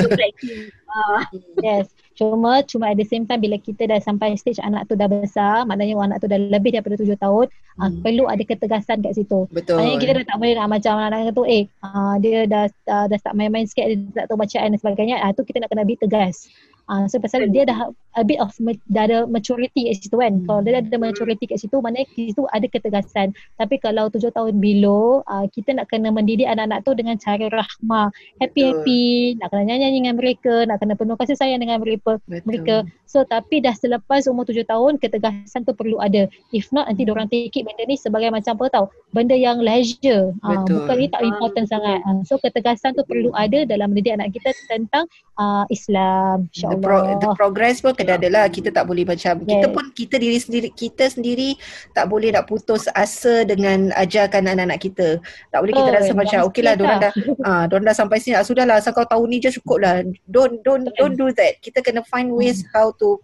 [0.89, 1.21] Ah,
[1.65, 1.87] Yes.
[2.17, 5.69] Cuma cuma at the same time bila kita dah sampai stage anak tu dah besar,
[5.69, 7.45] maknanya anak tu dah lebih daripada tujuh tahun,
[7.77, 8.01] ah, Hmm.
[8.01, 9.45] perlu ada ketegasan kat situ.
[9.53, 9.77] Betul.
[9.77, 13.17] Maknanya kita dah tak boleh nak macam anak-anak tu eh ah, dia dah, dah dah
[13.21, 15.21] start main-main sikit dia tak tahu bacaan dan sebagainya.
[15.21, 16.49] Ah tu kita nak kena be tegas.
[16.87, 18.49] Ah so pasal dia dah a bit of
[18.89, 20.41] dah ada maturity kat situ kan.
[20.41, 20.45] Hmm.
[20.49, 23.37] Kalau dia dah ada maturity kat situ maknanya di situ ada ketegasan.
[23.61, 28.09] Tapi kalau tujuh tahun below ah, kita nak kena mendidik anak-anak tu dengan cara rahmah,
[28.41, 32.43] happy-happy, nak kena nyanyi dengan mereka, nak kena penuh kasih sayang dengan mereka Betul.
[32.49, 32.75] mereka.
[33.07, 36.25] So tapi dah selepas umur tujuh tahun ketegasan tu perlu ada.
[36.51, 38.85] If not nanti diorang take it benda ni sebagai macam apa tau.
[39.13, 40.33] Benda yang leisure.
[40.41, 40.83] Ah, Betul.
[40.83, 41.99] bukan ni tak important sangat.
[42.03, 45.05] Ah, so ketegasan tu perlu ada dalam mendidik anak kita tentang
[45.37, 46.49] ah, Islam.
[46.77, 48.45] The, pro, the progress pun kena ada lah.
[48.47, 49.73] Kita tak boleh macam kita Yes.
[49.73, 51.49] pun kita diri sendiri kita sendiri
[51.91, 55.17] tak boleh nak putus asa dengan ajarkan anak-anak kita.
[55.49, 55.97] Tak boleh kita Betul.
[55.99, 57.11] rasa macam Dalam okey lah sikit diorang dah
[57.43, 58.35] ah diorang dah sampai sini.
[58.37, 60.05] Ah, sudahlah asal kau tahu ni je cukup lah.
[60.29, 61.57] Don't don't don't do that.
[61.59, 62.71] Kita kena find ways Hmm.
[62.71, 63.17] how to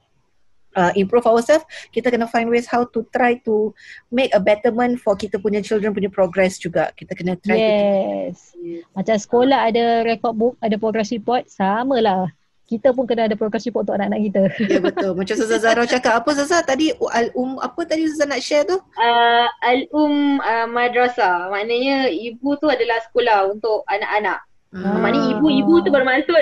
[0.74, 1.62] Uh, improve ourselves.
[1.94, 3.70] Kita kena find ways how to try to
[4.10, 6.90] make a betterment for kita punya children punya progress juga.
[6.98, 8.58] Kita kena try to Yes.
[8.98, 12.26] Macam sekolah ada record book, ada progress report, sama lah.
[12.64, 14.42] Kita pun kena ada progress report untuk anak-anak kita.
[14.72, 18.42] ya betul macam Ustazah Zahra cakap apa Ustazah tadi al um apa tadi Ustazah nak
[18.42, 24.40] share tu uh, Al-Um uh, Madrasah Maknanya ibu tu adalah sekolah untuk anak-anak
[24.74, 24.98] Ah.
[24.98, 26.34] Maknanya ibu-ibu tu bermaksud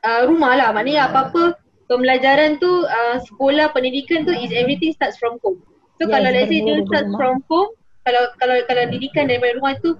[0.00, 1.08] uh, rumah lah Maknanya Ah.
[1.12, 5.60] apa-apa pembelajaran tu uh, sekolah pendidikan tu is everything starts from home.
[6.00, 7.18] So Yes, kalau let's say dia bermula dari start rumah.
[7.20, 7.70] from home,
[8.02, 9.94] kalau kalau kalau didikan daripada rumah tu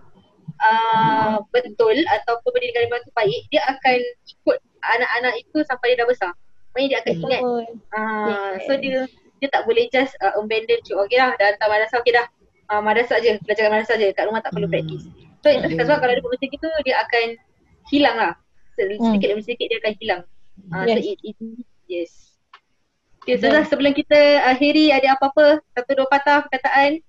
[0.59, 6.09] uh, betul ataupun pendidikan daripada tu baik, dia akan ikut anak-anak itu sampai dia dah
[6.09, 6.33] besar.
[6.73, 7.42] Maksudnya dia akan ingat.
[7.90, 8.99] Uh, so dia
[9.37, 12.25] dia tak boleh just uh, abandon cik okey lah dah hantar madrasah okey dah
[12.73, 14.75] uh, madrasah je belajar kat madrasah je kat rumah tak perlu Hmm.
[14.81, 15.05] praktis
[15.45, 15.77] so Okay.
[15.77, 17.27] sebab kalau dia buat macam gitu dia akan
[17.92, 18.33] hilang lah
[18.81, 19.12] Hmm.
[19.12, 20.23] sedikit demi sedikit dia akan hilang
[20.73, 21.05] uh, so Yes.
[21.05, 21.37] it, it,
[21.85, 22.12] yes
[23.21, 27.05] Okay, so sebelum kita akhiri ada apa-apa satu dua patah perkataan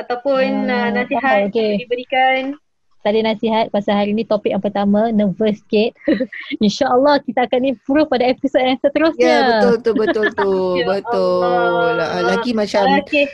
[0.00, 1.78] ataupun uh, Hmm, nasihat okay.
[1.78, 2.56] diberikan
[3.00, 5.96] Tadi nasihat pasal hari ni topik yang pertama nervous sikit.
[6.60, 9.24] InsyaAllah kita akan improve pada episod yang seterusnya.
[9.24, 10.52] Ya betul tu betul tu
[10.84, 11.40] Ya betul.
[11.40, 12.08] Allah.
[12.12, 13.24] Ah, Lagi macam okay.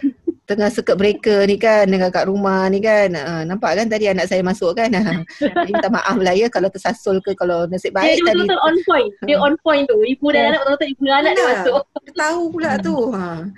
[0.47, 3.11] tengah circuit breaker ni kan dengan kat rumah ni kan.
[3.19, 4.87] Ah, nampak kan tadi anak saya masuk kan.
[4.87, 8.47] Jadi minta maaf lah ya kalau tersasul ke kalau nasib dia, baik dia tadi.
[8.47, 10.47] betul-betul on point dia on point tu ibu dan Ya.
[10.55, 11.83] anak betul-betul ibu dan anak dia masuk
[12.15, 12.97] Tahu pula tu.
[13.11, 13.51] Ha.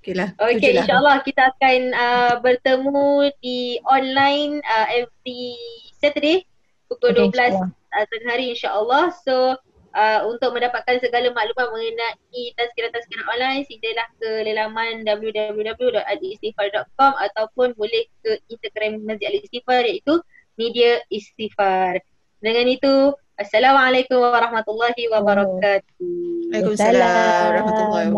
[0.00, 0.32] Okey lah.
[0.40, 0.88] Okay, lah.
[0.88, 5.60] insyaAllah kita akan uh, bertemu di online uh, every
[6.00, 6.48] Saturday
[6.88, 7.68] pukul Okay, 12 insyaAllah.
[7.68, 9.12] uh, tengah hari insyaAllah.
[9.20, 9.60] So,
[9.92, 18.40] uh, untuk mendapatkan segala maklumat mengenai tazkirah-tazkirah online, silalah ke lelaman www.alistighfar.com ataupun boleh ke
[18.48, 20.16] Instagram Masjid Al-Istighfar iaitu
[20.56, 22.00] Media Istighfar.
[22.40, 25.96] Dengan itu, Assalamualaikum warahmatullahi wabarakatuh.
[26.52, 28.08] Waalaikumsalam warahmatullahi wabarakatuh.